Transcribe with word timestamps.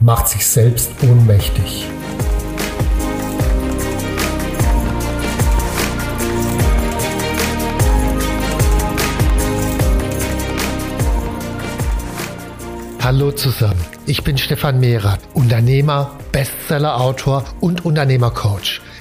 macht 0.00 0.28
sich 0.28 0.46
selbst 0.46 0.92
ohnmächtig. 1.02 1.86
Hallo 13.00 13.32
zusammen, 13.32 13.80
ich 14.04 14.22
bin 14.22 14.36
Stefan 14.36 14.80
Mehrath, 14.80 15.20
Unternehmer, 15.32 16.18
Bestseller-Autor 16.30 17.44
und 17.58 17.86
Unternehmercoach. 17.86 18.82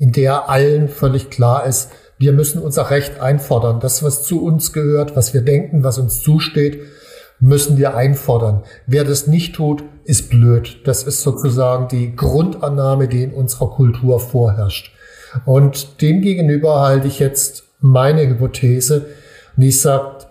in 0.00 0.12
der 0.12 0.48
allen 0.48 0.88
völlig 0.88 1.30
klar 1.30 1.66
ist, 1.66 1.90
wir 2.18 2.32
müssen 2.32 2.60
unser 2.60 2.90
Recht 2.90 3.20
einfordern. 3.20 3.80
Das, 3.80 4.02
was 4.02 4.24
zu 4.24 4.42
uns 4.42 4.72
gehört, 4.72 5.14
was 5.14 5.34
wir 5.34 5.42
denken, 5.42 5.84
was 5.84 5.98
uns 5.98 6.22
zusteht, 6.22 6.80
müssen 7.38 7.76
wir 7.76 7.94
einfordern. 7.94 8.62
Wer 8.86 9.04
das 9.04 9.26
nicht 9.26 9.54
tut, 9.54 9.84
ist 10.04 10.30
blöd. 10.30 10.80
Das 10.84 11.02
ist 11.02 11.20
sozusagen 11.20 11.88
die 11.88 12.16
Grundannahme, 12.16 13.08
die 13.08 13.22
in 13.22 13.32
unserer 13.32 13.70
Kultur 13.70 14.20
vorherrscht. 14.20 14.90
Und 15.44 16.00
demgegenüber 16.00 16.80
halte 16.80 17.06
ich 17.06 17.18
jetzt 17.18 17.64
meine 17.80 18.26
Hypothese, 18.26 19.06
die 19.56 19.70
sagt, 19.70 20.28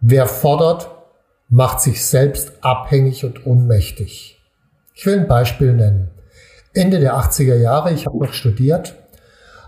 wer 0.00 0.26
fordert, 0.26 0.90
macht 1.48 1.80
sich 1.80 2.04
selbst 2.04 2.52
abhängig 2.60 3.24
und 3.24 3.46
ohnmächtig. 3.46 4.42
Ich 4.94 5.06
will 5.06 5.20
ein 5.20 5.28
Beispiel 5.28 5.72
nennen. 5.72 6.10
Ende 6.74 7.00
der 7.00 7.16
80er 7.16 7.56
Jahre, 7.56 7.92
ich 7.92 8.04
habe 8.04 8.18
noch 8.18 8.34
studiert, 8.34 8.94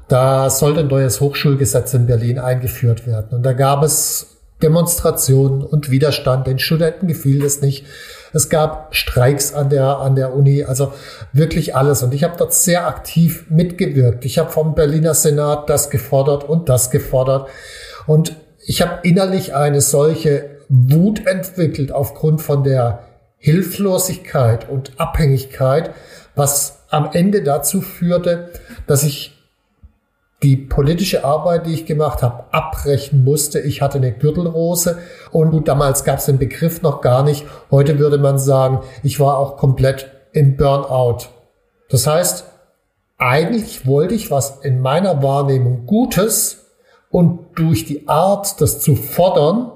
da 0.08 0.50
sollte 0.50 0.80
ein 0.80 0.88
neues 0.88 1.20
Hochschulgesetz 1.20 1.94
in 1.94 2.06
Berlin 2.06 2.38
eingeführt 2.38 3.06
werden. 3.06 3.36
Und 3.36 3.42
da 3.42 3.52
gab 3.52 3.82
es 3.82 4.38
Demonstrationen 4.62 5.62
und 5.62 5.90
Widerstand. 5.90 6.46
Den 6.46 6.58
Studenten 6.58 7.06
gefiel 7.06 7.44
es 7.44 7.60
nicht. 7.60 7.86
Es 8.32 8.48
gab 8.48 8.94
Streiks 8.94 9.54
an 9.54 9.70
der, 9.70 9.98
an 9.98 10.16
der 10.16 10.34
Uni, 10.34 10.64
also 10.64 10.92
wirklich 11.32 11.76
alles. 11.76 12.02
Und 12.02 12.12
ich 12.12 12.24
habe 12.24 12.36
dort 12.36 12.52
sehr 12.52 12.86
aktiv 12.86 13.46
mitgewirkt. 13.50 14.24
Ich 14.24 14.38
habe 14.38 14.50
vom 14.50 14.74
Berliner 14.74 15.14
Senat 15.14 15.70
das 15.70 15.90
gefordert 15.90 16.44
und 16.44 16.68
das 16.68 16.90
gefordert. 16.90 17.48
Und 18.06 18.34
ich 18.66 18.82
habe 18.82 19.00
innerlich 19.02 19.54
eine 19.54 19.80
solche 19.80 20.58
Wut 20.68 21.26
entwickelt 21.26 21.92
aufgrund 21.92 22.42
von 22.42 22.64
der 22.64 23.04
Hilflosigkeit 23.38 24.68
und 24.68 24.92
Abhängigkeit, 24.98 25.90
was 26.34 26.80
am 26.90 27.10
Ende 27.12 27.42
dazu 27.42 27.80
führte, 27.80 28.50
dass 28.86 29.04
ich 29.04 29.37
die 30.42 30.56
politische 30.56 31.24
Arbeit, 31.24 31.66
die 31.66 31.74
ich 31.74 31.86
gemacht 31.86 32.22
habe, 32.22 32.44
abbrechen 32.52 33.24
musste. 33.24 33.58
Ich 33.58 33.82
hatte 33.82 33.98
eine 33.98 34.12
Gürtelrose 34.12 34.98
und 35.32 35.66
damals 35.66 36.04
gab 36.04 36.18
es 36.18 36.26
den 36.26 36.38
Begriff 36.38 36.82
noch 36.82 37.00
gar 37.00 37.24
nicht. 37.24 37.44
Heute 37.70 37.98
würde 37.98 38.18
man 38.18 38.38
sagen, 38.38 38.80
ich 39.02 39.18
war 39.18 39.38
auch 39.38 39.56
komplett 39.56 40.10
im 40.32 40.56
Burnout. 40.56 41.26
Das 41.90 42.06
heißt, 42.06 42.44
eigentlich 43.16 43.86
wollte 43.86 44.14
ich 44.14 44.30
was 44.30 44.60
in 44.62 44.80
meiner 44.80 45.22
Wahrnehmung 45.22 45.86
Gutes 45.86 46.66
und 47.10 47.40
durch 47.56 47.84
die 47.84 48.06
Art, 48.06 48.60
das 48.60 48.80
zu 48.80 48.94
fordern, 48.94 49.72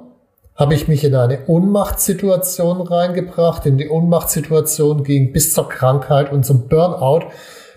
habe 0.54 0.74
ich 0.74 0.86
mich 0.86 1.02
in 1.02 1.14
eine 1.16 1.46
Ohnmachtssituation 1.46 2.82
reingebracht. 2.82 3.66
In 3.66 3.78
die 3.78 3.88
Ohnmachtssituation 3.88 5.02
ging 5.02 5.32
bis 5.32 5.54
zur 5.54 5.68
Krankheit 5.68 6.30
und 6.30 6.44
zum 6.44 6.68
Burnout. 6.68 7.26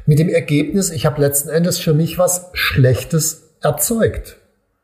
Mit 0.07 0.19
dem 0.19 0.29
Ergebnis, 0.29 0.91
ich 0.91 1.05
habe 1.05 1.19
letzten 1.19 1.49
Endes 1.49 1.79
für 1.79 1.93
mich 1.93 2.19
was 2.19 2.49
Schlechtes 2.53 3.49
erzeugt. 3.61 4.37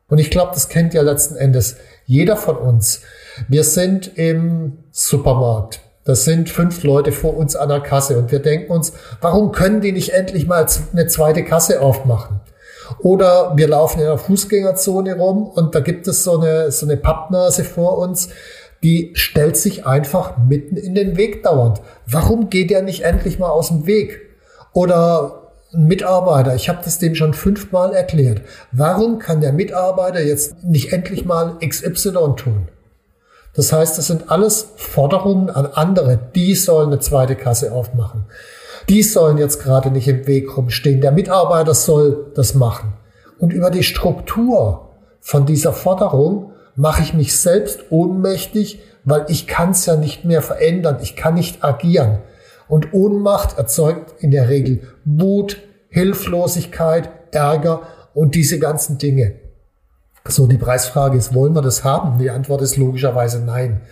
Und 0.08 0.18
ich 0.18 0.30
glaube, 0.30 0.50
das 0.52 0.68
kennt 0.68 0.94
ja 0.94 1.02
letzten 1.02 1.36
Endes 1.36 1.76
jeder 2.06 2.36
von 2.36 2.56
uns. 2.56 3.02
Wir 3.48 3.62
sind 3.62 4.18
im 4.18 4.78
Supermarkt. 4.90 5.80
Das 6.04 6.24
sind 6.24 6.50
fünf 6.50 6.82
Leute 6.82 7.12
vor 7.12 7.36
uns 7.36 7.54
an 7.54 7.68
der 7.68 7.80
Kasse 7.80 8.18
und 8.18 8.32
wir 8.32 8.40
denken 8.40 8.72
uns, 8.72 8.92
warum 9.20 9.52
können 9.52 9.80
die 9.80 9.92
nicht 9.92 10.10
endlich 10.10 10.48
mal 10.48 10.66
eine 10.92 11.06
zweite 11.06 11.44
Kasse 11.44 11.80
aufmachen? 11.80 12.40
Oder 12.98 13.52
wir 13.56 13.68
laufen 13.68 14.00
in 14.00 14.06
der 14.06 14.18
Fußgängerzone 14.18 15.16
rum 15.16 15.46
und 15.46 15.76
da 15.76 15.80
gibt 15.80 16.08
es 16.08 16.24
so 16.24 16.40
eine, 16.40 16.72
so 16.72 16.84
eine 16.84 16.96
Pappnase 16.96 17.62
vor 17.62 17.98
uns, 17.98 18.28
die 18.82 19.12
stellt 19.14 19.56
sich 19.56 19.86
einfach 19.86 20.36
mitten 20.36 20.76
in 20.76 20.96
den 20.96 21.16
Weg 21.16 21.44
dauernd. 21.44 21.80
Warum 22.06 22.50
geht 22.50 22.70
der 22.70 22.82
nicht 22.82 23.02
endlich 23.02 23.38
mal 23.38 23.50
aus 23.50 23.68
dem 23.68 23.86
Weg? 23.86 24.31
Oder 24.72 25.42
ein 25.74 25.86
Mitarbeiter, 25.86 26.54
ich 26.54 26.68
habe 26.68 26.80
das 26.84 26.98
dem 26.98 27.14
schon 27.14 27.34
fünfmal 27.34 27.94
erklärt. 27.94 28.42
Warum 28.72 29.18
kann 29.18 29.40
der 29.40 29.52
Mitarbeiter 29.52 30.20
jetzt 30.20 30.64
nicht 30.64 30.92
endlich 30.92 31.24
mal 31.24 31.56
XY 31.66 32.34
tun? 32.36 32.68
Das 33.54 33.72
heißt, 33.72 33.98
das 33.98 34.06
sind 34.06 34.30
alles 34.30 34.68
Forderungen 34.76 35.50
an 35.50 35.66
andere. 35.66 36.18
Die 36.34 36.54
sollen 36.54 36.88
eine 36.88 37.00
zweite 37.00 37.36
Kasse 37.36 37.72
aufmachen. 37.72 38.24
Die 38.88 39.02
sollen 39.02 39.38
jetzt 39.38 39.62
gerade 39.62 39.90
nicht 39.90 40.08
im 40.08 40.26
Weg 40.26 40.56
rumstehen. 40.56 41.00
Der 41.00 41.12
Mitarbeiter 41.12 41.74
soll 41.74 42.32
das 42.34 42.54
machen. 42.54 42.94
Und 43.38 43.52
über 43.52 43.70
die 43.70 43.82
Struktur 43.82 44.90
von 45.20 45.46
dieser 45.46 45.72
Forderung 45.72 46.52
mache 46.76 47.02
ich 47.02 47.14
mich 47.14 47.38
selbst 47.38 47.80
ohnmächtig, 47.90 48.80
weil 49.04 49.26
ich 49.28 49.46
kann 49.46 49.70
es 49.70 49.84
ja 49.86 49.96
nicht 49.96 50.24
mehr 50.24 50.42
verändern. 50.42 50.98
Ich 51.02 51.16
kann 51.16 51.34
nicht 51.34 51.62
agieren. 51.62 52.18
Und 52.72 52.94
Ohnmacht 52.94 53.58
erzeugt 53.58 54.14
in 54.20 54.30
der 54.30 54.48
Regel 54.48 54.80
Wut, 55.04 55.58
Hilflosigkeit, 55.90 57.10
Ärger 57.30 57.82
und 58.14 58.34
diese 58.34 58.58
ganzen 58.58 58.96
Dinge. 58.96 59.34
So, 60.26 60.46
die 60.46 60.56
Preisfrage 60.56 61.18
ist, 61.18 61.34
wollen 61.34 61.52
wir 61.52 61.60
das 61.60 61.84
haben? 61.84 62.18
Die 62.18 62.30
Antwort 62.30 62.62
ist 62.62 62.78
logischerweise 62.78 63.40
nein. 63.40 63.82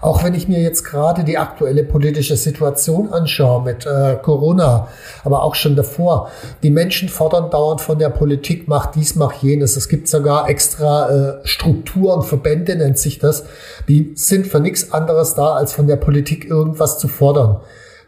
Auch 0.00 0.24
wenn 0.24 0.32
ich 0.32 0.48
mir 0.48 0.62
jetzt 0.62 0.84
gerade 0.84 1.22
die 1.22 1.36
aktuelle 1.36 1.84
politische 1.84 2.36
Situation 2.38 3.12
anschaue 3.12 3.62
mit 3.62 3.84
äh, 3.84 4.16
Corona, 4.22 4.88
aber 5.22 5.42
auch 5.42 5.54
schon 5.54 5.76
davor, 5.76 6.30
die 6.62 6.70
Menschen 6.70 7.10
fordern 7.10 7.50
dauernd 7.50 7.82
von 7.82 7.98
der 7.98 8.08
Politik, 8.08 8.68
mach 8.68 8.86
dies, 8.86 9.16
mach 9.16 9.34
jenes. 9.34 9.76
Es 9.76 9.86
gibt 9.86 10.08
sogar 10.08 10.48
extra 10.48 11.10
äh, 11.10 11.46
Strukturen, 11.46 12.22
Verbände 12.22 12.74
nennt 12.74 12.96
sich 12.96 13.18
das, 13.18 13.44
die 13.86 14.12
sind 14.14 14.46
für 14.46 14.60
nichts 14.60 14.92
anderes 14.92 15.34
da, 15.34 15.56
als 15.56 15.74
von 15.74 15.86
der 15.86 15.96
Politik 15.96 16.48
irgendwas 16.48 16.98
zu 16.98 17.06
fordern. 17.06 17.60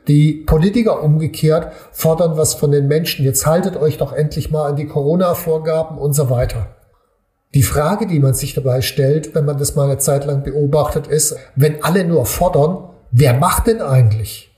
Die 0.08 0.32
Politiker 0.32 1.02
umgekehrt 1.02 1.72
fordern 1.92 2.36
was 2.36 2.54
von 2.54 2.72
den 2.72 2.88
Menschen. 2.88 3.24
Jetzt 3.24 3.46
haltet 3.46 3.76
euch 3.76 3.98
doch 3.98 4.12
endlich 4.12 4.50
mal 4.50 4.68
an 4.68 4.76
die 4.76 4.86
Corona-Vorgaben 4.86 5.98
und 5.98 6.12
so 6.12 6.28
weiter. 6.28 6.74
Die 7.54 7.62
Frage, 7.62 8.06
die 8.06 8.18
man 8.18 8.34
sich 8.34 8.54
dabei 8.54 8.80
stellt, 8.80 9.34
wenn 9.34 9.44
man 9.44 9.58
das 9.58 9.76
mal 9.76 9.84
eine 9.84 9.98
Zeit 9.98 10.24
lang 10.24 10.42
beobachtet, 10.42 11.06
ist, 11.06 11.36
wenn 11.54 11.84
alle 11.84 12.04
nur 12.04 12.24
fordern, 12.24 12.88
wer 13.10 13.34
macht 13.34 13.66
denn 13.66 13.82
eigentlich? 13.82 14.50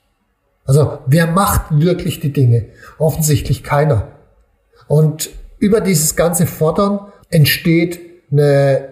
Also 0.64 0.98
wer 1.06 1.26
macht 1.26 1.78
wirklich 1.78 2.20
die 2.20 2.32
Dinge? 2.32 2.66
Offensichtlich 2.98 3.64
keiner. 3.64 4.08
Und 4.86 5.30
über 5.58 5.80
dieses 5.80 6.16
ganze 6.16 6.46
Fordern 6.46 7.00
entsteht 7.30 8.00
eine 8.30 8.88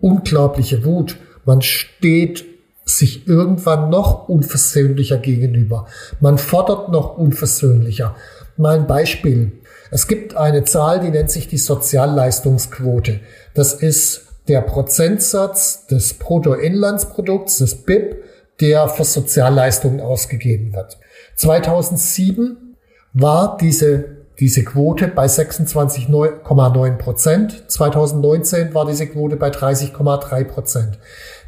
unglaubliche 0.00 0.84
Wut. 0.84 1.16
Man 1.44 1.62
steht 1.62 2.44
sich 2.84 3.26
irgendwann 3.26 3.90
noch 3.90 4.28
unversöhnlicher 4.28 5.18
gegenüber. 5.18 5.86
Man 6.20 6.38
fordert 6.38 6.90
noch 6.90 7.16
unversöhnlicher. 7.16 8.14
Mal 8.56 8.78
ein 8.78 8.86
Beispiel. 8.86 9.52
Es 9.90 10.06
gibt 10.06 10.36
eine 10.36 10.64
Zahl, 10.64 11.00
die 11.00 11.10
nennt 11.10 11.30
sich 11.30 11.48
die 11.48 11.58
Sozialleistungsquote. 11.58 13.20
Das 13.54 13.74
ist 13.74 14.22
der 14.48 14.60
Prozentsatz 14.60 15.86
des 15.86 16.14
Bruttoinlandsprodukts, 16.14 17.58
des 17.58 17.76
BIP, 17.76 18.22
der 18.60 18.88
für 18.88 19.04
Sozialleistungen 19.04 20.00
ausgegeben 20.00 20.74
wird. 20.74 20.98
2007 21.36 22.76
war 23.12 23.56
diese, 23.60 24.04
diese 24.38 24.64
Quote 24.64 25.08
bei 25.08 25.26
26,9 25.26 26.96
Prozent. 26.96 27.64
2019 27.68 28.74
war 28.74 28.86
diese 28.86 29.06
Quote 29.06 29.36
bei 29.36 29.48
30,3 29.48 30.44
Prozent. 30.44 30.98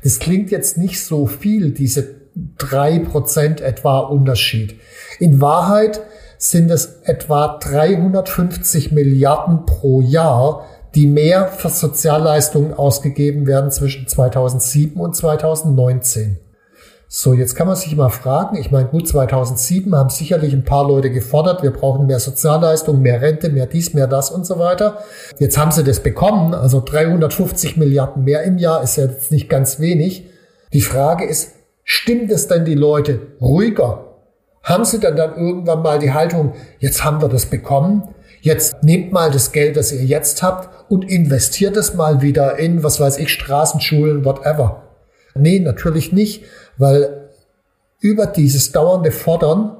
Das 0.02 0.19
klingt 0.19 0.50
jetzt 0.50 0.78
nicht 0.78 1.04
so 1.04 1.26
viel, 1.26 1.70
diese 1.70 2.16
drei 2.58 2.98
Prozent 2.98 3.60
etwa 3.60 4.00
Unterschied. 4.00 4.76
In 5.19 5.40
Wahrheit 5.40 6.00
sind 6.38 6.70
es 6.70 7.00
etwa 7.04 7.58
350 7.58 8.93
Milliarden 8.93 9.64
pro 9.64 10.00
Jahr, 10.00 10.66
die 10.94 11.06
mehr 11.06 11.48
für 11.48 11.69
Sozialleistungen 11.69 12.75
ausgegeben 12.75 13.46
werden 13.46 13.70
zwischen 13.70 14.06
2007 14.06 15.00
und 15.00 15.16
2019. 15.16 16.38
So, 17.19 17.33
jetzt 17.33 17.55
kann 17.55 17.67
man 17.67 17.77
sich 17.77 17.97
mal 17.97 18.11
fragen, 18.11 18.59
ich 18.59 18.71
meine, 18.71 18.89
gut, 18.89 19.09
2007 19.09 19.97
haben 19.97 20.11
sicherlich 20.11 20.53
ein 20.53 20.67
paar 20.67 20.87
Leute 20.87 21.09
gefordert, 21.11 21.63
wir 21.63 21.71
brauchen 21.71 22.07
mehr 22.07 22.21
Sozialleistungen, 22.21 23.01
mehr 23.01 23.23
Rente, 23.23 23.49
mehr 23.49 23.65
dies, 23.65 23.95
mehr 23.95 24.07
das 24.07 24.31
und 24.31 24.45
so 24.45 24.59
weiter. 24.59 24.99
Jetzt 25.39 25.57
haben 25.57 25.71
sie 25.71 25.83
das 25.83 26.01
bekommen, 26.01 26.53
also 26.53 26.83
350 26.85 27.79
Milliarden 27.79 28.25
mehr 28.25 28.43
im 28.43 28.59
Jahr 28.59 28.83
ist 28.83 28.97
ja 28.97 29.07
jetzt 29.07 29.33
nicht 29.33 29.49
ganz 29.49 29.81
wenig. 29.81 30.29
Die 30.75 30.83
Frage 30.83 31.25
ist, 31.25 31.53
stimmt 31.85 32.31
es 32.31 32.49
denn 32.49 32.67
die 32.67 32.75
Leute 32.75 33.19
ruhiger? 33.41 34.19
Haben 34.63 34.85
sie 34.85 35.01
dann 35.01 35.17
dann 35.17 35.37
irgendwann 35.39 35.81
mal 35.81 35.99
die 35.99 36.13
Haltung, 36.13 36.53
jetzt 36.81 37.03
haben 37.03 37.23
wir 37.23 37.31
das 37.31 37.47
bekommen, 37.47 38.15
jetzt 38.43 38.83
nehmt 38.83 39.11
mal 39.11 39.31
das 39.31 39.53
Geld, 39.53 39.79
das 39.79 39.91
ihr 39.91 40.05
jetzt 40.05 40.43
habt 40.43 40.69
und 40.91 41.11
investiert 41.11 41.79
es 41.79 41.95
mal 41.95 42.21
wieder 42.21 42.59
in, 42.59 42.83
was 42.83 43.01
weiß 43.01 43.17
ich, 43.17 43.31
Straßenschulen, 43.31 44.27
whatever. 44.27 44.83
Nee, 45.39 45.61
natürlich 45.61 46.13
nicht, 46.13 46.45
weil 46.78 47.31
über 48.00 48.26
dieses 48.26 48.73
dauernde 48.73 49.11
Fordern 49.11 49.76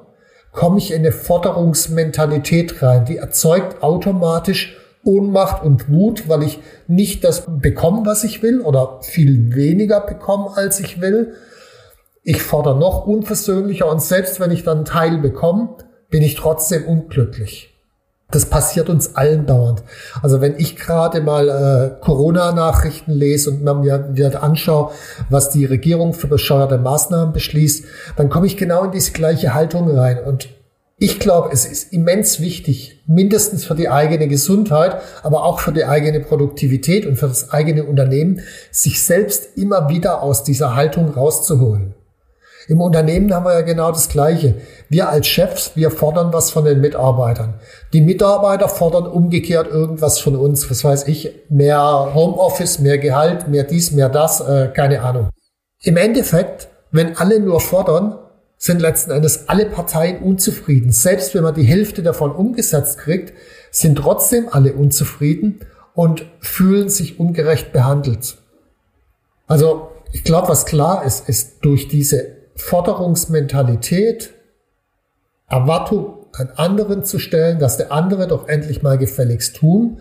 komme 0.53 0.79
ich 0.79 0.91
in 0.91 1.01
eine 1.01 1.13
Forderungsmentalität 1.13 2.83
rein. 2.83 3.05
Die 3.05 3.19
erzeugt 3.19 3.83
automatisch 3.83 4.77
Ohnmacht 5.05 5.63
und 5.63 5.89
Wut, 5.89 6.29
weil 6.29 6.43
ich 6.43 6.59
nicht 6.89 7.23
das 7.23 7.45
bekomme, 7.47 8.05
was 8.05 8.25
ich 8.25 8.43
will 8.43 8.61
oder 8.61 9.01
viel 9.03 9.55
weniger 9.55 10.01
bekomme, 10.01 10.57
als 10.57 10.81
ich 10.81 11.01
will. 11.01 11.35
Ich 12.25 12.43
fordere 12.43 12.77
noch 12.77 13.07
unversöhnlicher 13.07 13.89
und 13.89 14.03
selbst 14.03 14.41
wenn 14.41 14.51
ich 14.51 14.65
dann 14.65 14.79
einen 14.79 14.85
Teil 14.85 15.19
bekomme, 15.19 15.77
bin 16.11 16.23
ich 16.23 16.35
trotzdem 16.35 16.85
unglücklich. 16.87 17.76
Das 18.31 18.47
passiert 18.47 18.89
uns 18.89 19.15
allen 19.15 19.47
dauernd. 19.47 19.85
Also 20.21 20.41
wenn 20.41 20.59
ich 20.59 20.75
gerade 20.77 21.21
mal 21.21 21.49
äh, 21.49 22.05
Corona-Nachrichten 22.05 23.13
lese 23.13 23.51
und 23.51 23.63
mir 23.63 24.11
wieder 24.13 24.43
anschaue, 24.43 24.91
was 25.31 25.51
die 25.51 25.65
Regierung 25.65 26.13
für 26.13 26.27
bescheuerte 26.27 26.79
Maßnahmen 26.79 27.33
beschließt, 27.33 27.85
dann 28.17 28.29
komme 28.29 28.47
ich 28.47 28.57
genau 28.57 28.85
in 28.85 28.91
diese 28.91 29.13
gleiche 29.13 29.55
Haltung 29.55 29.89
rein. 29.97 30.19
Und 30.25 30.49
ich 30.99 31.21
glaube, 31.21 31.51
es 31.53 31.67
ist 31.67 31.93
immens 31.93 32.41
wichtig, 32.41 33.03
mindestens 33.07 33.65
für 33.65 33.75
die 33.75 33.91
eigene 33.91 34.27
Gesundheit, 34.29 34.97
aber 35.23 35.45
auch 35.45 35.61
für 35.61 35.73
die 35.73 35.85
eigene 35.85 36.21
Produktivität 36.21 37.07
und 37.07 37.17
für 37.17 37.29
das 37.29 37.51
eigene 37.51 37.85
Unternehmen, 37.85 38.41
sich 38.73 39.03
selbst 39.03 39.57
immer 39.57 39.89
wieder 39.89 40.23
aus 40.23 40.43
dieser 40.43 40.75
Haltung 40.75 41.11
rauszuholen. 41.11 41.95
Im 42.69 42.81
Unternehmen 42.81 43.33
haben 43.33 43.45
wir 43.45 43.55
ja 43.55 43.61
genau 43.61 43.93
das 43.93 44.09
Gleiche. 44.09 44.55
Wir 44.89 45.09
als 45.09 45.27
Chefs, 45.29 45.73
wir 45.77 45.91
fordern 45.91 46.33
was 46.33 46.51
von 46.51 46.65
den 46.65 46.81
Mitarbeitern. 46.81 47.55
Die 47.93 48.01
Mitarbeiter 48.01 48.69
fordern 48.69 49.07
umgekehrt 49.07 49.69
irgendwas 49.69 50.19
von 50.19 50.35
uns. 50.35 50.69
Was 50.71 50.83
weiß 50.83 51.07
ich, 51.07 51.33
mehr 51.49 52.13
Homeoffice, 52.15 52.81
mehr 52.81 52.99
Gehalt, 52.99 53.49
mehr 53.49 53.65
dies, 53.65 53.93
mehr 53.93 54.09
das, 54.09 54.41
äh, 54.41 54.69
keine 54.75 55.03
Ahnung. 55.03 55.31
Im 55.83 55.97
Endeffekt, 55.97 56.69
wenn 56.91 57.17
alle 57.17 57.39
nur 57.39 57.61
fordern, 57.61 58.19
sind 58.59 58.81
letzten 58.81 59.13
Endes 59.13 59.49
alle 59.49 59.67
Parteien 59.67 60.23
unzufrieden. 60.23 60.91
Selbst 60.91 61.35
wenn 61.35 61.43
man 61.43 61.55
die 61.55 61.63
Hälfte 61.63 62.03
davon 62.03 62.33
umgesetzt 62.33 62.99
kriegt, 62.99 63.33
sind 63.71 63.97
trotzdem 63.97 64.49
alle 64.51 64.73
unzufrieden 64.73 65.61
und 65.95 66.27
fühlen 66.41 66.89
sich 66.89 67.21
ungerecht 67.21 67.73
behandelt. 67.73 68.39
Also 69.47 69.89
ich 70.13 70.25
glaube, 70.25 70.49
was 70.49 70.67
klar 70.67 71.05
ist, 71.05 71.29
ist 71.29 71.59
durch 71.63 71.89
diese 71.89 72.36
Forderungsmentalität, 72.57 74.35
Erwartung 75.49 76.27
an 76.33 76.51
anderen 76.57 77.05
zu 77.05 77.19
stellen, 77.19 77.59
dass 77.59 77.77
der 77.77 77.93
andere 77.93 78.27
doch 78.27 78.49
endlich 78.49 78.83
mal 78.83 78.99
gefälligst 78.99 79.57
tun, 79.57 80.01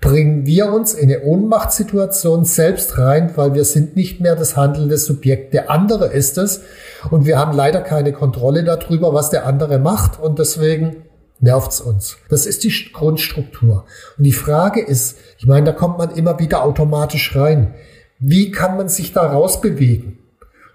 bringen 0.00 0.46
wir 0.46 0.72
uns 0.72 0.94
in 0.94 1.12
eine 1.12 1.22
Ohnmachtssituation 1.24 2.44
selbst 2.44 2.98
rein, 2.98 3.32
weil 3.36 3.54
wir 3.54 3.64
sind 3.64 3.96
nicht 3.96 4.20
mehr 4.20 4.34
das 4.34 4.56
handelnde 4.56 4.96
Subjekt. 4.96 5.52
Der 5.52 5.70
andere 5.70 6.06
ist 6.06 6.38
es 6.38 6.62
und 7.10 7.26
wir 7.26 7.38
haben 7.38 7.54
leider 7.54 7.82
keine 7.82 8.12
Kontrolle 8.12 8.64
darüber, 8.64 9.12
was 9.12 9.30
der 9.30 9.46
andere 9.46 9.78
macht 9.78 10.18
und 10.18 10.38
deswegen 10.38 11.04
nervt's 11.38 11.80
uns. 11.80 12.16
Das 12.28 12.46
ist 12.46 12.64
die 12.64 12.92
Grundstruktur. 12.92 13.84
Und 14.16 14.24
die 14.24 14.32
Frage 14.32 14.80
ist, 14.80 15.18
ich 15.38 15.46
meine, 15.46 15.66
da 15.66 15.72
kommt 15.72 15.98
man 15.98 16.10
immer 16.10 16.38
wieder 16.38 16.64
automatisch 16.64 17.36
rein. 17.36 17.74
Wie 18.18 18.50
kann 18.50 18.76
man 18.76 18.88
sich 18.88 19.12
da 19.12 19.26
rausbewegen? 19.26 20.19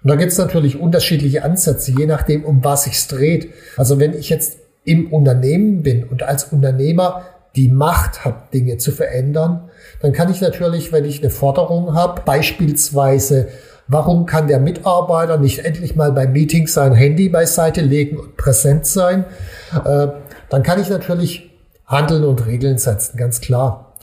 Und 0.06 0.10
da 0.10 0.14
gibt 0.18 0.30
es 0.30 0.38
natürlich 0.38 0.78
unterschiedliche 0.78 1.42
Ansätze, 1.42 1.90
je 1.90 2.06
nachdem, 2.06 2.44
um 2.44 2.62
was 2.62 2.84
sich 2.84 3.08
dreht. 3.08 3.52
Also 3.76 3.98
wenn 3.98 4.16
ich 4.16 4.28
jetzt 4.28 4.58
im 4.84 5.12
Unternehmen 5.12 5.82
bin 5.82 6.04
und 6.04 6.22
als 6.22 6.44
Unternehmer 6.44 7.24
die 7.56 7.68
Macht 7.68 8.24
habe, 8.24 8.36
Dinge 8.54 8.76
zu 8.78 8.92
verändern, 8.92 9.68
dann 10.00 10.12
kann 10.12 10.30
ich 10.30 10.40
natürlich, 10.40 10.92
wenn 10.92 11.04
ich 11.04 11.22
eine 11.22 11.30
Forderung 11.30 11.94
habe, 11.94 12.22
beispielsweise, 12.24 13.48
warum 13.88 14.26
kann 14.26 14.46
der 14.46 14.60
Mitarbeiter 14.60 15.38
nicht 15.38 15.64
endlich 15.64 15.96
mal 15.96 16.12
beim 16.12 16.30
Meeting 16.30 16.68
sein 16.68 16.94
Handy 16.94 17.28
beiseite 17.28 17.80
legen 17.80 18.16
und 18.16 18.36
präsent 18.36 18.86
sein, 18.86 19.24
äh, 19.72 20.06
dann 20.48 20.62
kann 20.62 20.80
ich 20.80 20.88
natürlich 20.88 21.50
handeln 21.84 22.22
und 22.22 22.46
Regeln 22.46 22.78
setzen, 22.78 23.16
ganz 23.16 23.40
klar. 23.40 23.94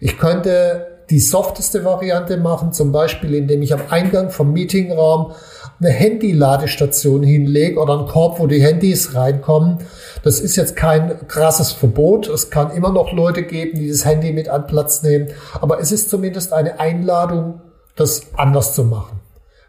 Ich 0.00 0.16
könnte 0.16 0.89
die 1.10 1.18
softeste 1.18 1.84
Variante 1.84 2.36
machen, 2.36 2.72
zum 2.72 2.92
Beispiel 2.92 3.34
indem 3.34 3.62
ich 3.62 3.72
am 3.74 3.82
Eingang 3.90 4.30
vom 4.30 4.52
Meetingraum 4.52 5.32
eine 5.80 5.90
Handy-Ladestation 5.90 7.22
hinlege 7.22 7.80
oder 7.80 7.98
einen 7.98 8.06
Korb, 8.06 8.38
wo 8.38 8.46
die 8.46 8.62
Handys 8.62 9.14
reinkommen. 9.14 9.78
Das 10.22 10.40
ist 10.40 10.56
jetzt 10.56 10.76
kein 10.76 11.26
krasses 11.26 11.72
Verbot. 11.72 12.28
Es 12.28 12.50
kann 12.50 12.70
immer 12.72 12.92
noch 12.92 13.12
Leute 13.12 13.42
geben, 13.42 13.78
die 13.78 13.88
das 13.88 14.04
Handy 14.04 14.32
mit 14.32 14.48
an 14.48 14.66
Platz 14.66 15.02
nehmen. 15.02 15.28
Aber 15.60 15.80
es 15.80 15.90
ist 15.90 16.10
zumindest 16.10 16.52
eine 16.52 16.78
Einladung, 16.78 17.62
das 17.96 18.34
anders 18.36 18.74
zu 18.74 18.84
machen. 18.84 19.20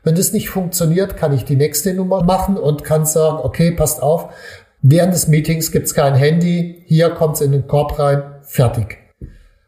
Wenn 0.04 0.16
das 0.16 0.34
nicht 0.34 0.50
funktioniert, 0.50 1.16
kann 1.16 1.34
ich 1.34 1.46
die 1.46 1.56
nächste 1.56 1.94
Nummer 1.94 2.24
machen 2.24 2.58
und 2.58 2.84
kann 2.84 3.06
sagen, 3.06 3.38
okay, 3.42 3.72
passt 3.72 4.02
auf, 4.02 4.30
während 4.82 5.14
des 5.14 5.28
Meetings 5.28 5.72
gibt's 5.72 5.94
kein 5.94 6.16
Handy, 6.16 6.83
hier 6.88 7.12
kommt's 7.12 7.40
in 7.40 7.52
den 7.52 7.68
Korb 7.68 8.00
rein, 8.00 8.24
fertig. 8.42 9.01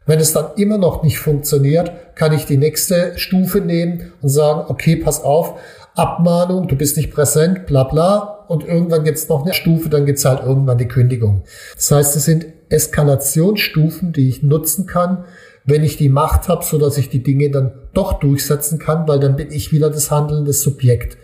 Wenn 0.06 0.20
es 0.20 0.32
dann 0.32 0.46
immer 0.56 0.78
noch 0.78 1.02
nicht 1.02 1.18
funktioniert, 1.18 1.92
kann 2.14 2.32
ich 2.32 2.44
die 2.44 2.58
nächste 2.58 3.18
Stufe 3.18 3.60
nehmen 3.60 4.12
und 4.20 4.28
sagen, 4.28 4.64
okay, 4.68 4.96
pass 4.96 5.22
auf, 5.22 5.58
Abmahnung, 5.94 6.68
du 6.68 6.76
bist 6.76 6.96
nicht 6.96 7.12
präsent, 7.12 7.66
bla 7.66 7.84
bla. 7.84 8.44
Und 8.48 8.66
irgendwann 8.66 9.04
gibt's 9.04 9.28
noch 9.28 9.44
eine 9.44 9.54
Stufe, 9.54 9.88
dann 9.88 10.04
gibt's 10.04 10.24
halt 10.24 10.42
irgendwann 10.42 10.76
die 10.76 10.88
Kündigung. 10.88 11.44
Das 11.76 11.90
heißt, 11.90 12.16
es 12.16 12.24
sind 12.24 12.46
Eskalationsstufen, 12.68 14.12
die 14.12 14.28
ich 14.28 14.42
nutzen 14.42 14.86
kann, 14.86 15.24
wenn 15.64 15.82
ich 15.82 15.96
die 15.96 16.10
Macht 16.10 16.48
habe, 16.48 16.64
so 16.64 16.76
dass 16.76 16.98
ich 16.98 17.08
die 17.08 17.22
Dinge 17.22 17.50
dann 17.50 17.72
doch 17.94 18.14
durchsetzen 18.14 18.78
kann, 18.78 19.08
weil 19.08 19.18
dann 19.18 19.36
bin 19.36 19.50
ich 19.50 19.72
wieder 19.72 19.88
das 19.88 20.10
handelnde 20.10 20.52
Subjekt. 20.52 21.16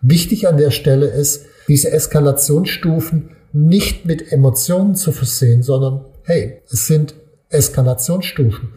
Wichtig 0.00 0.46
an 0.46 0.56
der 0.56 0.70
Stelle 0.70 1.06
ist, 1.06 1.46
diese 1.66 1.90
Eskalationsstufen 1.90 3.30
nicht 3.52 4.06
mit 4.06 4.30
Emotionen 4.30 4.94
zu 4.94 5.10
versehen, 5.10 5.62
sondern 5.62 6.04
hey, 6.22 6.60
es 6.70 6.86
sind 6.86 7.14
Eskalationsstufen. 7.50 8.74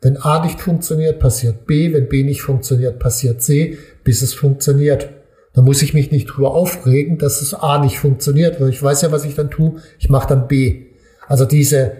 Wenn 0.00 0.16
A 0.18 0.44
nicht 0.44 0.60
funktioniert, 0.60 1.18
passiert 1.18 1.66
B. 1.66 1.92
Wenn 1.92 2.08
B 2.08 2.22
nicht 2.22 2.42
funktioniert, 2.42 2.98
passiert 2.98 3.42
C, 3.42 3.78
bis 4.04 4.22
es 4.22 4.34
funktioniert. 4.34 5.08
Da 5.54 5.62
muss 5.62 5.82
ich 5.82 5.94
mich 5.94 6.10
nicht 6.10 6.26
drüber 6.26 6.54
aufregen, 6.54 7.16
dass 7.16 7.40
es 7.40 7.54
A 7.54 7.78
nicht 7.78 7.98
funktioniert, 7.98 8.60
weil 8.60 8.68
ich 8.68 8.82
weiß 8.82 9.02
ja, 9.02 9.12
was 9.12 9.24
ich 9.24 9.34
dann 9.34 9.50
tue. 9.50 9.80
Ich 9.98 10.10
mache 10.10 10.28
dann 10.28 10.48
B. 10.48 10.86
Also 11.26 11.44
diese, 11.44 11.92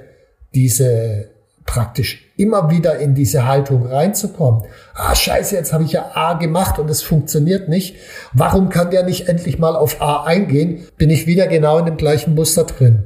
diese 0.54 1.30
praktisch 1.64 2.30
immer 2.36 2.70
wieder 2.70 2.98
in 2.98 3.14
diese 3.14 3.46
Haltung 3.46 3.86
reinzukommen. 3.86 4.64
Ah, 4.94 5.14
scheiße, 5.14 5.54
jetzt 5.54 5.72
habe 5.72 5.84
ich 5.84 5.92
ja 5.92 6.10
A 6.14 6.34
gemacht 6.34 6.78
und 6.78 6.90
es 6.90 7.02
funktioniert 7.02 7.68
nicht. 7.68 7.96
Warum 8.32 8.68
kann 8.68 8.90
der 8.90 9.04
nicht 9.04 9.28
endlich 9.28 9.58
mal 9.58 9.76
auf 9.76 10.02
A 10.02 10.24
eingehen? 10.24 10.86
Bin 10.98 11.10
ich 11.10 11.26
wieder 11.26 11.46
genau 11.46 11.78
in 11.78 11.86
dem 11.86 11.96
gleichen 11.96 12.34
Muster 12.34 12.64
drin. 12.64 13.04